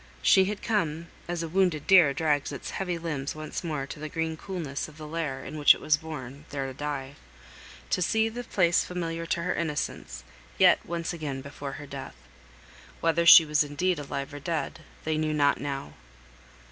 She 0.23 0.45
had 0.45 0.63
come 0.63 1.09
(as 1.27 1.43
a 1.43 1.47
wounded 1.47 1.85
deer 1.85 2.11
drags 2.11 2.51
its 2.51 2.71
heavy 2.71 2.97
limbs 2.97 3.35
once 3.35 3.63
more 3.63 3.85
to 3.85 3.99
the 3.99 4.09
green 4.09 4.35
coolness 4.35 4.87
of 4.87 4.97
the 4.97 5.05
lair 5.07 5.45
in 5.45 5.59
which 5.59 5.75
it 5.75 5.79
was 5.79 5.95
born, 5.95 6.45
there 6.49 6.65
to 6.65 6.73
die) 6.73 7.13
to 7.91 8.01
see 8.01 8.27
the 8.27 8.43
place 8.43 8.83
familiar 8.83 9.27
to 9.27 9.43
her 9.43 9.53
innocence, 9.53 10.23
yet 10.57 10.79
once 10.83 11.13
again 11.13 11.41
before 11.41 11.73
her 11.73 11.85
death. 11.85 12.15
Whether 12.99 13.27
she 13.27 13.45
was 13.45 13.63
indeed 13.63 13.99
alive 13.99 14.33
or 14.33 14.39
dead, 14.39 14.79
they 15.03 15.19
knew 15.19 15.33
not 15.33 15.61
now. 15.61 15.93